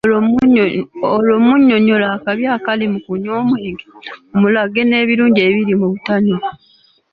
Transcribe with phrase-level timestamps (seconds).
[1.15, 3.85] Olwo munnyonnyole akabi akali mu kunywa omwenge,
[4.35, 6.39] omulage n’ebirungi ebiri mu butanywa.